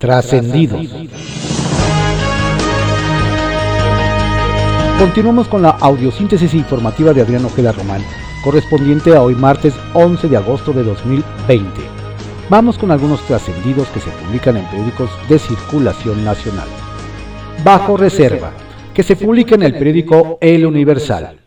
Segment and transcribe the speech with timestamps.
[0.00, 0.88] Trascendidos.
[4.98, 8.00] Continuamos con la audiosíntesis informativa de Adrián Ojeda Román,
[8.42, 11.68] correspondiente a hoy martes 11 de agosto de 2020.
[12.48, 16.68] Vamos con algunos trascendidos que se publican en periódicos de circulación nacional.
[17.62, 18.52] Bajo reserva,
[18.94, 21.40] que se publica en el periódico El Universal.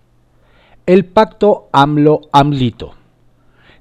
[0.85, 2.93] El pacto AMLO-AMLITO.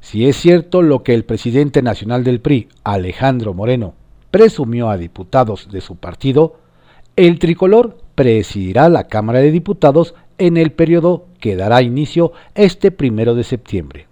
[0.01, 3.97] Si es cierto lo que el presidente nacional del PRI, Alejandro Moreno,
[4.33, 6.57] presumió a diputados de su partido,
[7.15, 13.35] el tricolor presidirá la Cámara de Diputados en el periodo que dará inicio este primero
[13.35, 14.09] de septiembre.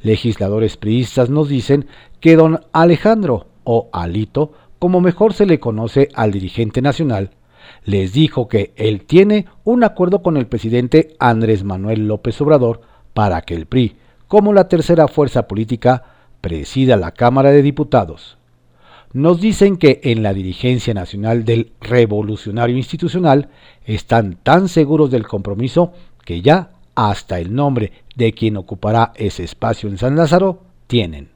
[0.00, 1.86] Legisladores priistas nos dicen
[2.20, 7.30] que don Alejandro, o Alito, como mejor se le conoce al dirigente nacional,
[7.84, 12.80] les dijo que él tiene un acuerdo con el presidente Andrés Manuel López Obrador
[13.12, 13.96] para que el PRI,
[14.28, 16.04] como la tercera fuerza política,
[16.40, 18.38] presida la Cámara de Diputados.
[19.12, 23.48] Nos dicen que en la dirigencia nacional del revolucionario institucional
[23.84, 25.92] están tan seguros del compromiso
[26.24, 31.28] que ya hasta el nombre de quien ocupará ese espacio en San Lázaro tienen.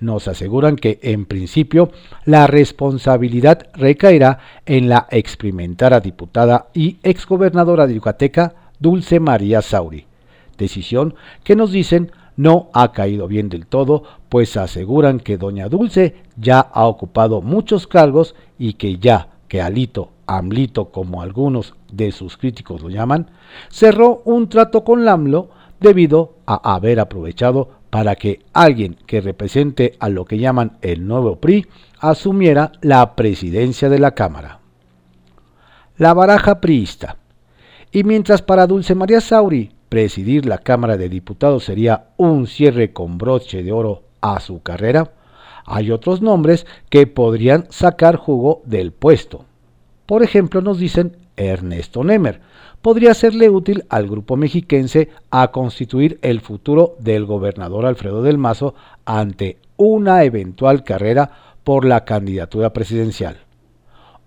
[0.00, 1.90] Nos aseguran que, en principio,
[2.24, 10.06] la responsabilidad recaerá en la experimentada diputada y exgobernadora de Yucateca, Dulce María Sauri,
[10.56, 16.14] decisión que nos dicen no ha caído bien del todo, pues aseguran que doña Dulce
[16.36, 22.36] ya ha ocupado muchos cargos y que ya que Alito, Amlito como algunos de sus
[22.36, 23.28] críticos lo llaman,
[23.70, 25.50] cerró un trato con Lamlo
[25.80, 31.36] debido a haber aprovechado para que alguien que represente a lo que llaman el nuevo
[31.36, 31.66] PRI
[31.98, 34.60] asumiera la presidencia de la Cámara.
[35.96, 37.16] La baraja priista.
[37.90, 43.18] Y mientras para Dulce María Sauri presidir la Cámara de Diputados sería un cierre con
[43.18, 45.12] broche de oro a su carrera,
[45.64, 49.44] hay otros nombres que podrían sacar jugo del puesto.
[50.06, 52.40] Por ejemplo, nos dicen Ernesto Nemer.
[52.80, 58.74] Podría serle útil al grupo mexiquense a constituir el futuro del gobernador Alfredo del Mazo
[59.04, 61.30] ante una eventual carrera
[61.64, 63.47] por la candidatura presidencial.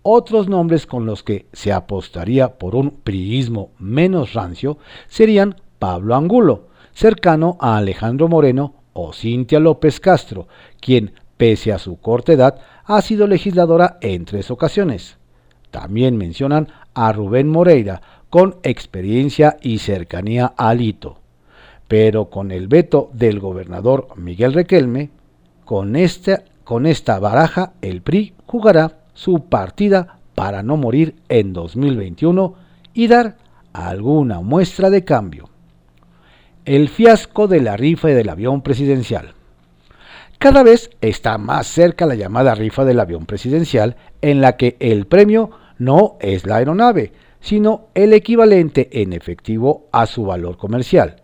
[0.03, 6.67] Otros nombres con los que se apostaría por un priismo menos rancio serían Pablo Angulo,
[6.93, 10.47] cercano a Alejandro Moreno, o Cintia López Castro,
[10.79, 15.17] quien, pese a su corta edad, ha sido legisladora en tres ocasiones.
[15.69, 21.17] También mencionan a Rubén Moreira, con experiencia y cercanía a Alito.
[21.87, 25.09] Pero con el veto del gobernador Miguel Requelme,
[25.63, 32.55] con esta, con esta baraja el PRI jugará su partida para no morir en 2021
[32.95, 33.37] y dar
[33.71, 35.47] alguna muestra de cambio.
[36.65, 39.35] El fiasco de la rifa del avión presidencial.
[40.39, 45.05] Cada vez está más cerca la llamada rifa del avión presidencial en la que el
[45.05, 51.21] premio no es la aeronave, sino el equivalente en efectivo a su valor comercial.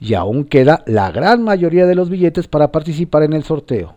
[0.00, 3.94] Y aún queda la gran mayoría de los billetes para participar en el sorteo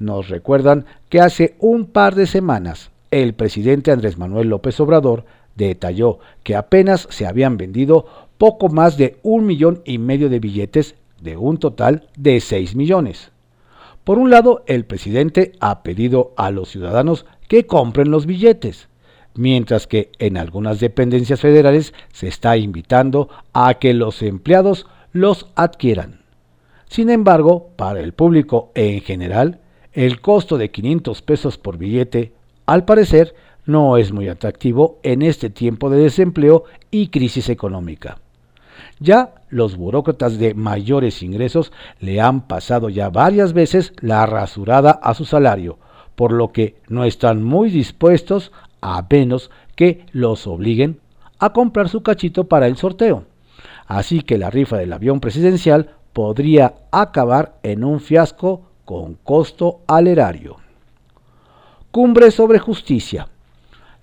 [0.00, 5.24] nos recuerdan que hace un par de semanas el presidente Andrés Manuel López Obrador
[5.54, 8.06] detalló que apenas se habían vendido
[8.38, 13.30] poco más de un millón y medio de billetes de un total de 6 millones.
[14.04, 18.88] Por un lado, el presidente ha pedido a los ciudadanos que compren los billetes,
[19.34, 26.20] mientras que en algunas dependencias federales se está invitando a que los empleados los adquieran.
[26.88, 29.60] Sin embargo, para el público en general,
[30.06, 32.32] el costo de 500 pesos por billete,
[32.64, 33.34] al parecer,
[33.66, 38.16] no es muy atractivo en este tiempo de desempleo y crisis económica.
[38.98, 45.12] Ya los burócratas de mayores ingresos le han pasado ya varias veces la rasurada a
[45.12, 45.78] su salario,
[46.14, 51.00] por lo que no están muy dispuestos a menos que los obliguen
[51.38, 53.24] a comprar su cachito para el sorteo.
[53.86, 60.08] Así que la rifa del avión presidencial podría acabar en un fiasco con costo al
[60.08, 60.56] erario.
[61.92, 63.28] Cumbre sobre justicia.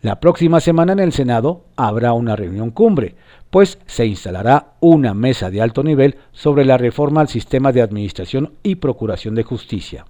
[0.01, 3.17] La próxima semana en el Senado habrá una reunión cumbre,
[3.49, 8.53] pues se instalará una mesa de alto nivel sobre la reforma al sistema de administración
[8.63, 10.05] y procuración de justicia.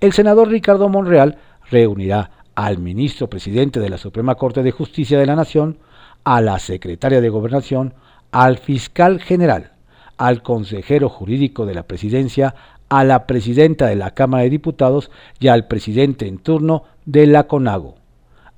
[0.00, 1.36] El senador Ricardo Monreal
[1.70, 5.76] reunirá al ministro presidente de la Suprema Corte de Justicia de la Nación,
[6.24, 7.92] a la secretaria de Gobernación,
[8.32, 9.72] al fiscal general,
[10.16, 12.54] al consejero jurídico de la presidencia,
[12.90, 17.44] a la presidenta de la Cámara de Diputados y al presidente en turno de la
[17.44, 17.94] CONAGO.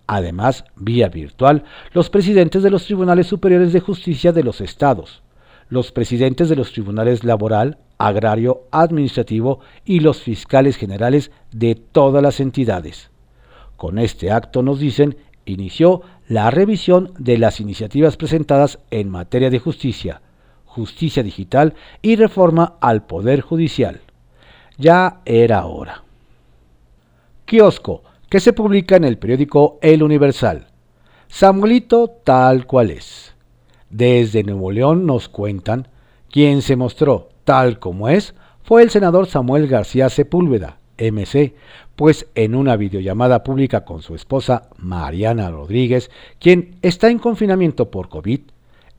[0.06, 5.22] Además, vía virtual, los presidentes de los Tribunales Superiores de Justicia de los estados,
[5.68, 12.40] los presidentes de los Tribunales Laboral, Agrario, Administrativo y los fiscales generales de todas las
[12.40, 13.10] entidades.
[13.76, 19.58] Con este acto, nos dicen, inició la revisión de las iniciativas presentadas en materia de
[19.58, 20.22] justicia,
[20.64, 24.00] justicia digital y reforma al Poder Judicial.
[24.78, 26.02] Ya era hora.
[27.44, 30.68] Kiosco, que se publica en el periódico El Universal.
[31.28, 33.34] Samuelito tal cual es.
[33.90, 35.88] Desde Nuevo León nos cuentan,
[36.30, 38.34] quien se mostró tal como es
[38.64, 41.54] fue el senador Samuel García Sepúlveda, MC,
[41.96, 48.08] pues en una videollamada pública con su esposa Mariana Rodríguez, quien está en confinamiento por
[48.08, 48.40] COVID,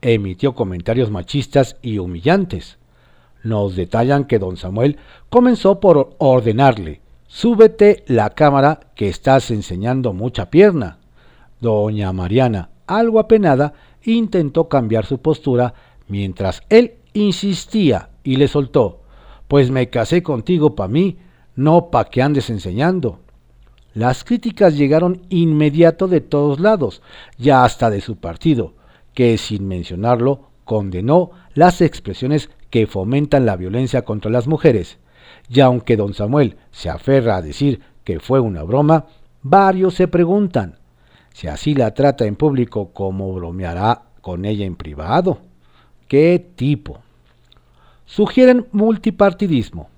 [0.00, 2.78] emitió comentarios machistas y humillantes.
[3.44, 4.96] Nos detallan que don Samuel
[5.28, 10.98] comenzó por ordenarle, súbete la cámara que estás enseñando mucha pierna.
[11.60, 15.74] Doña Mariana, algo apenada, intentó cambiar su postura
[16.08, 19.02] mientras él insistía y le soltó,
[19.46, 21.18] pues me casé contigo pa' mí,
[21.54, 23.20] no pa' que andes enseñando.
[23.92, 27.02] Las críticas llegaron inmediato de todos lados,
[27.36, 28.72] ya hasta de su partido,
[29.12, 34.98] que sin mencionarlo condenó las expresiones que fomentan la violencia contra las mujeres.
[35.48, 39.06] Y aunque don Samuel se aferra a decir que fue una broma,
[39.44, 40.80] varios se preguntan
[41.32, 45.38] si así la trata en público como bromeará con ella en privado.
[46.08, 46.98] ¿Qué tipo?
[48.06, 49.88] Sugieren multipartidismo.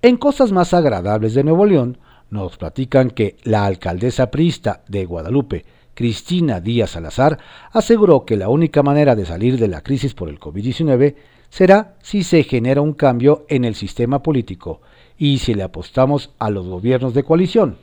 [0.00, 1.98] En cosas más agradables de Nuevo León,
[2.30, 5.64] nos platican que la alcaldesa prista de Guadalupe,
[5.94, 7.40] Cristina Díaz Salazar,
[7.72, 11.16] aseguró que la única manera de salir de la crisis por el COVID-19
[11.50, 14.80] será si se genera un cambio en el sistema político
[15.18, 17.78] y si le apostamos a los gobiernos de coalición.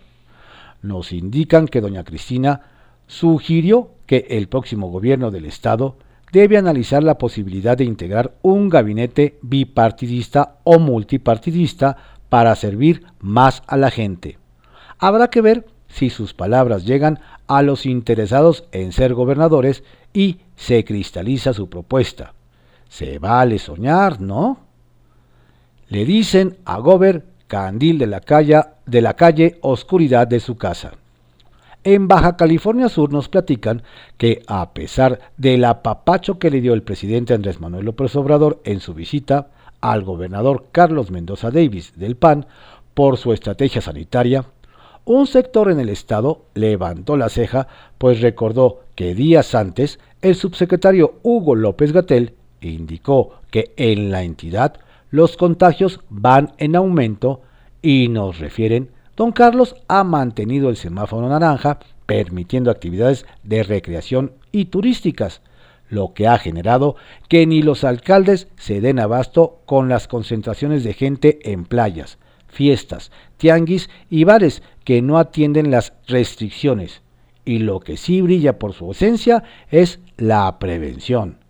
[0.81, 2.62] Nos indican que doña Cristina
[3.07, 5.98] sugirió que el próximo gobierno del Estado
[6.31, 11.98] debe analizar la posibilidad de integrar un gabinete bipartidista o multipartidista
[12.30, 14.39] para servir más a la gente.
[14.98, 20.83] Habrá que ver si sus palabras llegan a los interesados en ser gobernadores y se
[20.83, 22.33] cristaliza su propuesta.
[22.94, 24.60] Se vale soñar, ¿no?
[25.88, 30.92] Le dicen a Gober candil de la calle, de la calle oscuridad de su casa.
[31.84, 33.81] En Baja California Sur nos platican
[34.18, 38.80] que a pesar del apapacho que le dio el presidente Andrés Manuel López Obrador en
[38.80, 39.48] su visita
[39.81, 42.45] al gobernador Carlos Mendoza Davis del PAN
[42.94, 44.45] por su estrategia sanitaria,
[45.04, 47.68] un sector en el Estado levantó la ceja,
[47.98, 52.36] pues recordó que días antes el subsecretario Hugo López Gatel
[52.69, 54.80] indicó que en la entidad
[55.12, 57.42] los contagios van en aumento
[57.81, 64.65] y nos refieren Don Carlos ha mantenido el semáforo naranja, permitiendo actividades de recreación y
[64.65, 65.42] turísticas,
[65.89, 66.95] lo que ha generado
[67.27, 72.18] que ni los alcaldes se den abasto con las concentraciones de gente en playas,
[72.48, 77.04] fiestas, tianguis y bares que no atienden las restricciones.
[77.45, 81.43] Y lo que sí brilla por su ausencia es la prevención.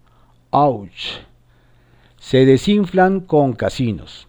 [2.19, 4.27] Se desinflan con casinos.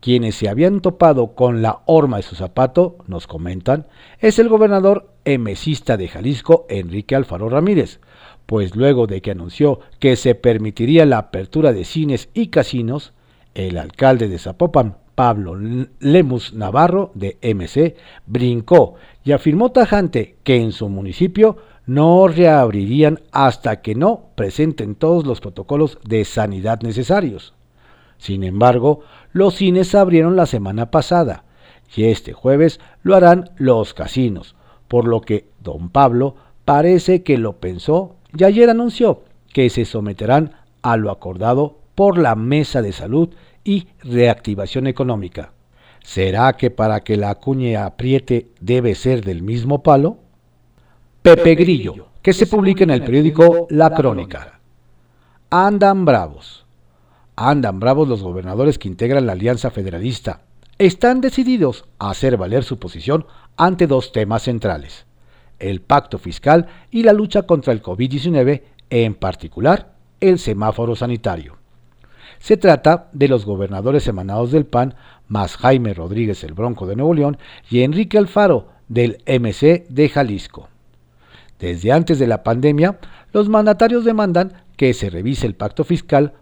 [0.00, 3.86] Quienes se habían topado con la horma de su zapato, nos comentan,
[4.18, 8.00] es el gobernador emesista de Jalisco, Enrique Alfaro Ramírez,
[8.46, 13.12] pues luego de que anunció que se permitiría la apertura de cines y casinos,
[13.54, 15.56] el alcalde de Zapopan, Pablo
[16.00, 18.94] Lemus Navarro, de MC, brincó
[19.24, 25.40] y afirmó tajante que en su municipio no reabrirían hasta que no presenten todos los
[25.40, 27.54] protocolos de sanidad necesarios.
[28.18, 29.00] Sin embargo,
[29.32, 31.44] los cines abrieron la semana pasada
[31.94, 34.54] y este jueves lo harán los casinos,
[34.88, 39.22] por lo que don Pablo parece que lo pensó y ayer anunció
[39.52, 43.30] que se someterán a lo acordado por la Mesa de Salud
[43.64, 45.52] y Reactivación Económica.
[46.02, 50.18] ¿Será que para que la cuña apriete debe ser del mismo palo?
[51.22, 54.60] Pepe Grillo, que se publica en el periódico La Crónica.
[55.50, 56.66] Andan bravos.
[57.36, 60.42] Andan bravos los gobernadores que integran la Alianza Federalista.
[60.78, 63.26] Están decididos a hacer valer su posición
[63.56, 65.06] ante dos temas centrales,
[65.58, 71.61] el pacto fiscal y la lucha contra el COVID-19, en particular el semáforo sanitario.
[72.42, 74.96] Se trata de los gobernadores emanados del PAN,
[75.28, 77.38] más Jaime Rodríguez el Bronco de Nuevo León
[77.70, 80.68] y Enrique Alfaro del MC de Jalisco.
[81.60, 82.98] Desde antes de la pandemia,
[83.32, 86.32] los mandatarios demandan que se revise el pacto fiscal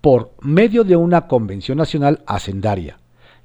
[0.00, 2.98] por medio de una convención nacional hacendaria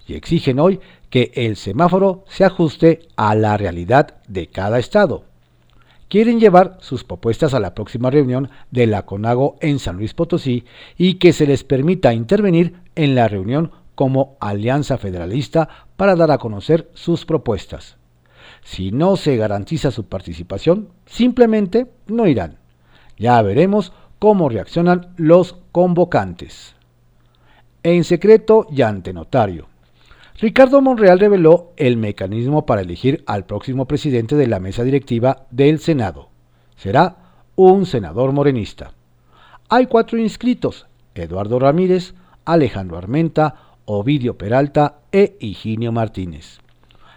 [0.08, 0.79] y exigen hoy
[1.10, 5.25] que el semáforo se ajuste a la realidad de cada estado.
[6.10, 10.66] Quieren llevar sus propuestas a la próxima reunión de la CONAGO en San Luis Potosí
[10.98, 16.39] y que se les permita intervenir en la reunión como alianza federalista para dar a
[16.39, 17.98] conocer sus propuestas.
[18.63, 22.58] Si no se garantiza su participación, simplemente no irán.
[23.20, 26.74] Ya veremos cómo reaccionan los convocantes.
[27.84, 29.68] En secreto y ante notario.
[30.41, 35.79] Ricardo Monreal reveló el mecanismo para elegir al próximo presidente de la mesa directiva del
[35.79, 36.29] Senado.
[36.77, 37.17] Será
[37.58, 38.93] un senador morenista.
[39.67, 42.13] Hay cuatro inscritos, Eduardo Ramírez,
[42.46, 46.60] Alejandro Armenta, Ovidio Peralta e Higinio Martínez.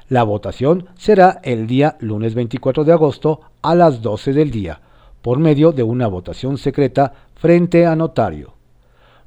[0.09, 4.81] La votación será el día lunes 24 de agosto a las 12 del día,
[5.23, 8.55] por medio de una votación secreta frente a notario.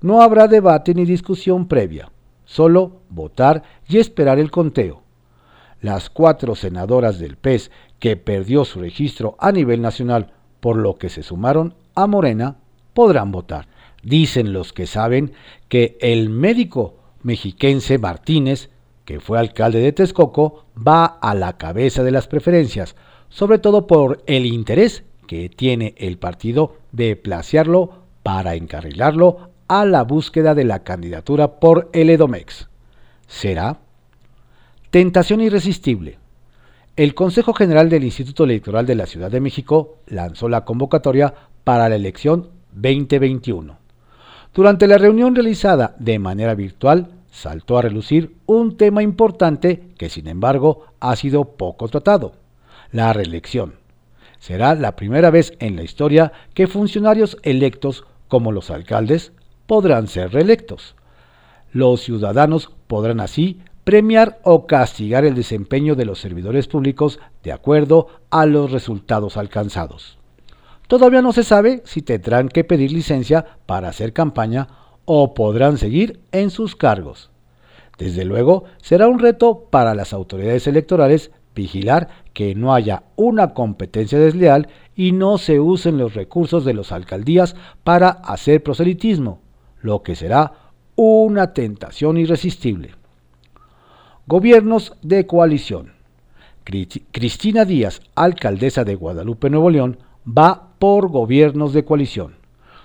[0.01, 2.09] No habrá debate ni discusión previa
[2.45, 5.01] solo votar y esperar el conteo.
[5.81, 11.09] Las cuatro senadoras del PES que perdió su registro a nivel nacional, por lo que
[11.09, 12.57] se sumaron a Morena,
[12.93, 13.67] podrán votar.
[14.03, 15.33] Dicen los que saben
[15.67, 18.69] que el médico mexiquense Martínez,
[19.03, 22.95] que fue alcalde de Texcoco, va a la cabeza de las preferencias,
[23.29, 30.03] sobre todo por el interés que tiene el partido de placearlo para encarrilarlo a la
[30.03, 32.69] búsqueda de la candidatura por el Edomex.
[33.27, 33.79] ¿Será?
[34.91, 36.19] Tentación irresistible.
[36.95, 41.89] El Consejo General del Instituto Electoral de la Ciudad de México lanzó la convocatoria para
[41.89, 43.77] la elección 2021.
[44.53, 50.27] Durante la reunión realizada de manera virtual, saltó a relucir un tema importante que sin
[50.27, 52.33] embargo ha sido poco tratado,
[52.91, 53.75] la reelección.
[54.39, 59.33] Será la primera vez en la historia que funcionarios electos como los alcaldes,
[59.67, 60.95] podrán ser reelectos.
[61.71, 68.07] Los ciudadanos podrán así premiar o castigar el desempeño de los servidores públicos de acuerdo
[68.31, 70.17] a los resultados alcanzados.
[70.87, 74.67] Todavía no se sabe si tendrán que pedir licencia para hacer campaña
[75.05, 77.29] o podrán seguir en sus cargos.
[77.97, 84.19] Desde luego, será un reto para las autoridades electorales vigilar que no haya una competencia
[84.19, 89.41] desleal y no se usen los recursos de las alcaldías para hacer proselitismo,
[89.85, 90.51] lo que será
[90.95, 92.95] una tentación irresistible.
[94.27, 95.93] Gobiernos de coalición.
[96.63, 102.37] Cristina Díaz, alcaldesa de Guadalupe, Nuevo León, va por gobiernos de coalición.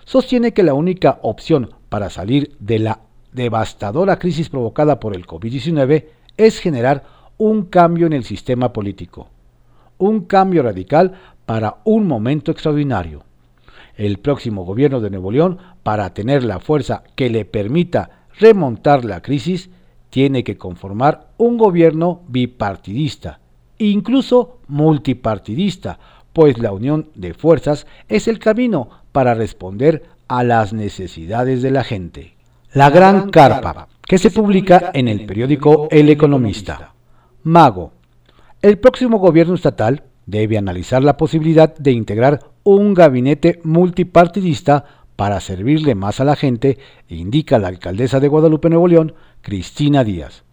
[0.04, 3.00] Sostiene que la única opción para salir de la
[3.32, 6.04] devastadora crisis provocada por el COVID-19
[6.36, 7.04] es generar
[7.38, 9.28] un cambio en el sistema político.
[9.96, 11.14] Un cambio radical
[11.46, 13.29] para un momento extraordinario
[14.00, 19.20] el próximo gobierno de Nuevo León, para tener la fuerza que le permita remontar la
[19.20, 19.68] crisis,
[20.08, 23.40] tiene que conformar un gobierno bipartidista,
[23.76, 25.98] incluso multipartidista,
[26.32, 31.84] pues la unión de fuerzas es el camino para responder a las necesidades de la
[31.84, 32.34] gente.
[32.72, 36.94] La Gran Carpa, que se publica en el periódico El Economista.
[37.42, 37.92] Mago.
[38.62, 44.84] El próximo gobierno estatal debe analizar la posibilidad de integrar un gabinete multipartidista
[45.16, 50.44] para servirle más a la gente, indica la alcaldesa de Guadalupe Nuevo León, Cristina Díaz.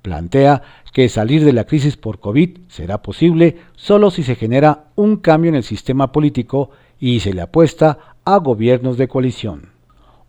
[0.00, 5.16] Plantea que salir de la crisis por COVID será posible solo si se genera un
[5.16, 9.72] cambio en el sistema político y se le apuesta a gobiernos de coalición.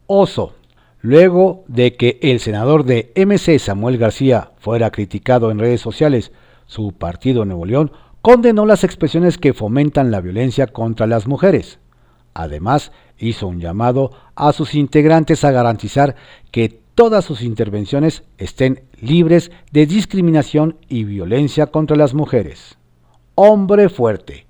[0.08, 0.56] Oso.
[1.00, 6.32] Luego de que el senador de MC Samuel García fuera criticado en redes sociales,
[6.66, 7.92] su partido Nuevo León
[8.28, 11.80] condenó las expresiones que fomentan la violencia contra las mujeres.
[12.34, 16.18] Además, hizo un llamado a sus integrantes a garantizar
[16.52, 22.78] que todas sus intervenciones estén libres de discriminación y violencia contra las mujeres.
[23.36, 24.46] Hombre fuerte.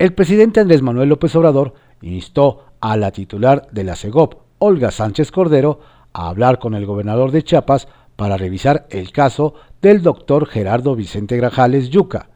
[0.00, 5.30] El presidente Andrés Manuel López Obrador instó a la titular de la CEGOP, Olga Sánchez
[5.30, 5.78] Cordero,
[6.12, 7.86] a hablar con el gobernador de Chiapas
[8.16, 12.31] para revisar el caso del doctor Gerardo Vicente Grajales Yuca,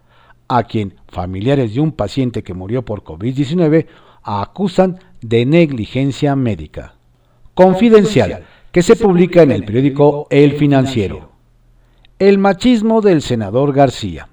[0.48, 3.86] a quien familiares de un paciente que murió por COVID-19
[4.22, 6.94] acusan de negligencia médica.
[7.54, 11.30] Confidencial, que se publica en el periódico El Financiero.
[12.18, 14.28] El machismo del senador García.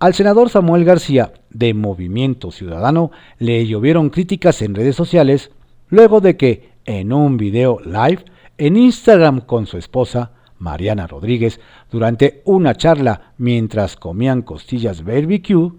[0.00, 5.50] Al senador Samuel García, de Movimiento Ciudadano, le llovieron críticas en redes sociales
[5.88, 8.24] luego de que, en un video live
[8.58, 15.72] en Instagram con su esposa, Mariana Rodríguez, durante una charla mientras comían costillas barbecue,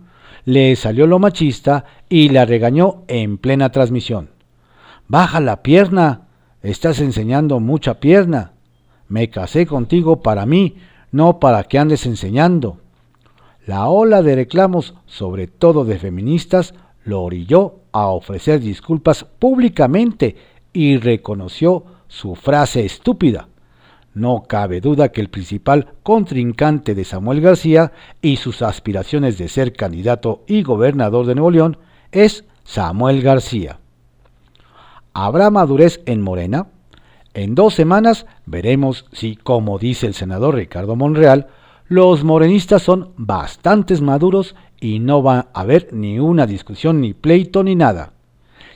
[0.46, 4.30] le salió lo machista y la regañó en plena transmisión.
[5.08, 6.28] Baja la pierna,
[6.62, 8.52] estás enseñando mucha pierna.
[9.08, 10.76] Me casé contigo para mí,
[11.12, 12.78] no para que andes enseñando.
[13.66, 20.36] La ola de reclamos, sobre todo de feministas, lo orilló a ofrecer disculpas públicamente
[20.74, 23.48] y reconoció su frase estúpida
[24.16, 27.92] No cabe duda que el principal contrincante de Samuel García
[28.22, 31.78] y sus aspiraciones de ser candidato y gobernador de Nuevo León
[32.14, 33.80] es Samuel García.
[35.14, 36.68] ¿Habrá madurez en Morena?
[37.34, 41.48] En dos semanas veremos si, como dice el senador Ricardo Monreal,
[41.90, 47.66] los morenistas son bastantes maduros y no va a haber ni una discusión, ni pleito,
[47.66, 48.14] ni nada.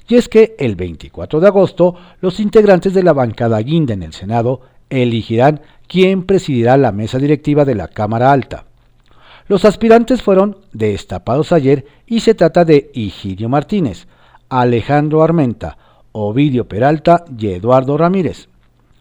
[0.10, 4.12] Y es que el 24 de agosto los integrantes de la bancada guinda en el
[4.12, 8.65] Senado elegirán quién presidirá la mesa directiva de la Cámara Alta.
[9.48, 14.08] Los aspirantes fueron destapados ayer y se trata de Higirio Martínez,
[14.48, 15.77] Alejandro Armenta,
[16.12, 18.50] Ovidio Peralta y Eduardo Ramírez.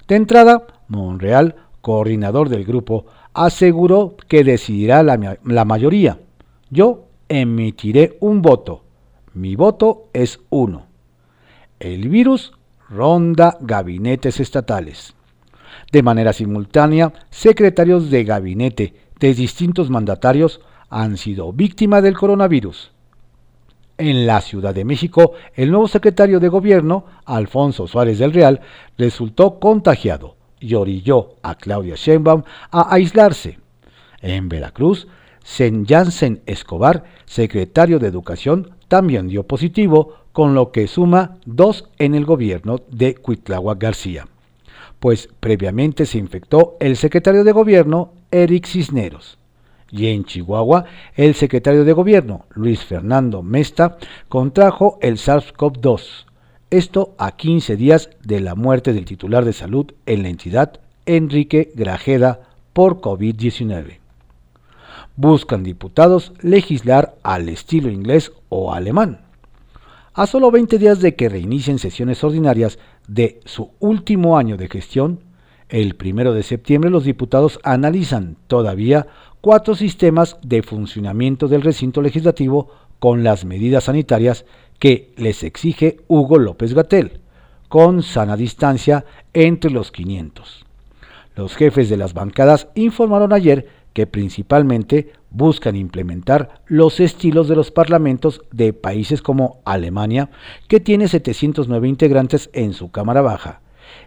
[0.06, 6.18] De entrada, Monreal, coordinador del grupo, aseguró que decidirá la mayoría.
[6.70, 8.84] Yo emitiré un voto.
[9.34, 10.86] Mi voto es uno.
[11.78, 12.52] El virus
[12.88, 15.14] ronda gabinetes estatales.
[15.92, 20.60] De manera simultánea, secretarios de gabinete de distintos mandatarios
[20.90, 22.92] han sido víctimas del coronavirus.
[23.98, 28.60] En la Ciudad de México, el nuevo secretario de Gobierno, Alfonso Suárez del Real,
[28.96, 33.58] resultó contagiado y orilló a Claudia Sheinbaum a aislarse.
[34.20, 35.08] En Veracruz,
[35.42, 42.14] Sen Jansen Escobar, secretario de Educación, también dio positivo, con lo que suma dos en
[42.14, 44.26] el gobierno de Cuitláhuac García
[45.00, 49.38] pues previamente se infectó el secretario de gobierno Eric Cisneros.
[49.90, 50.84] Y en Chihuahua,
[51.16, 53.96] el secretario de gobierno Luis Fernando Mesta
[54.28, 56.26] contrajo el SARS-CoV-2.
[56.70, 61.72] Esto a 15 días de la muerte del titular de salud en la entidad, Enrique
[61.74, 62.40] Grajeda,
[62.74, 63.98] por COVID-19.
[65.16, 69.27] Buscan diputados legislar al estilo inglés o alemán.
[70.18, 75.20] A solo 20 días de que reinicien sesiones ordinarias de su último año de gestión,
[75.68, 79.06] el primero de septiembre los diputados analizan todavía
[79.40, 84.44] cuatro sistemas de funcionamiento del recinto legislativo con las medidas sanitarias
[84.80, 87.20] que les exige Hugo López Gatel,
[87.68, 90.66] con sana distancia entre los 500.
[91.36, 97.72] Los jefes de las bancadas informaron ayer que principalmente buscan implementar los estilos de los
[97.72, 100.30] parlamentos de países como Alemania,
[100.68, 103.60] que tiene 709 integrantes en su Cámara Baja,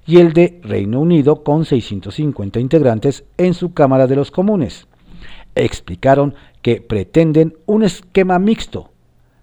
[0.08, 4.88] y el de Reino Unido con 650 integrantes en su Cámara de los Comunes.
[5.56, 8.92] Explicaron que pretenden un esquema mixto,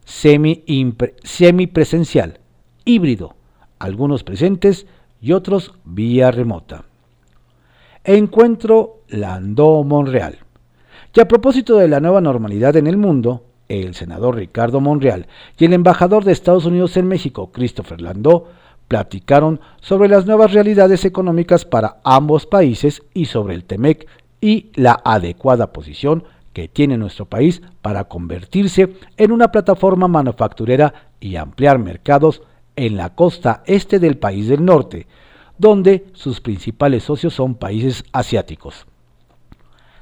[0.07, 2.41] semipresencial,
[2.87, 3.37] híbrido,
[3.79, 4.87] algunos presentes
[5.21, 6.88] y otros vía remota.
[8.09, 10.39] Encuentro Landó-Monreal.
[11.15, 15.27] Y a propósito de la nueva normalidad en el mundo, el senador Ricardo Monreal
[15.59, 18.47] y el embajador de Estados Unidos en México, Christopher Landó,
[18.89, 24.07] platicaron sobre las nuevas realidades económicas para ambos países y sobre el TEMEC
[24.41, 31.37] y la adecuada posición que tiene nuestro país para convertirse en una plataforma manufacturera y
[31.37, 32.41] ampliar mercados
[32.75, 35.07] en la costa este del país del norte,
[35.59, 38.87] donde sus principales socios son países asiáticos.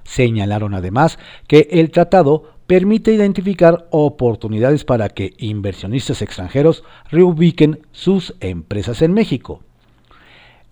[0.04, 9.02] Señalaron además que el tratado permite identificar oportunidades para que inversionistas extranjeros reubiquen sus empresas
[9.02, 9.60] en México.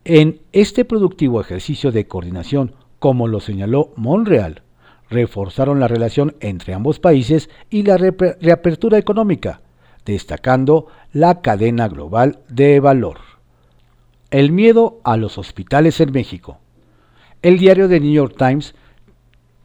[0.05, 4.63] En este productivo ejercicio de coordinación, como lo señaló Monreal,
[5.09, 9.61] reforzaron la relación entre ambos países y la reapertura económica,
[10.05, 13.34] destacando la cadena global de valor.
[14.35, 16.59] El miedo a los hospitales en México.
[17.41, 18.75] El diario The New York Times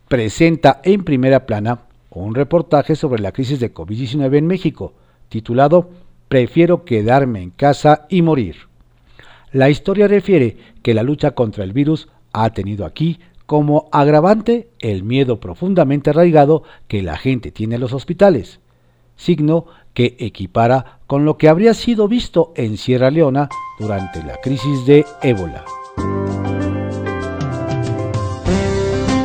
[0.08, 4.94] presenta en primera plana un reportaje sobre la crisis de COVID-19 en México,
[5.28, 5.90] titulado
[6.28, 8.58] Prefiero quedarme en casa y morir.
[9.52, 15.04] La historia refiere que la lucha contra el virus ha tenido aquí como agravante el
[15.04, 18.60] miedo profundamente arraigado que la gente tiene en los hospitales,
[19.16, 23.50] signo que equipara con lo que habría sido visto en Sierra Leona
[23.80, 25.66] durante la crisis de ébola.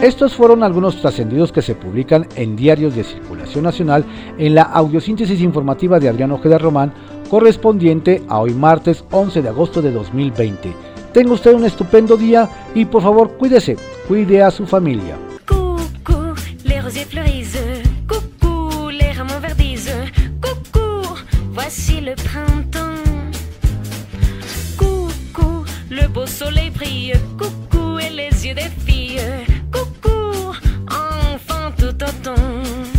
[0.05, 4.05] Estos fueron algunos trascendidos que se publican en diarios de circulación nacional
[4.37, 6.93] en la audiosíntesis informativa de Adrián Ojeda Román,
[7.31, 10.75] correspondiente a hoy martes 11 de agosto de 2020.
[11.15, 15.17] Tenga usted un estupendo día y por favor cuídese, cuide a su familia.
[26.35, 27.15] soleil brille.
[27.39, 29.21] Coucou et les yeux des filles.
[29.73, 30.53] Coucou,
[30.89, 32.94] enfant tout autant.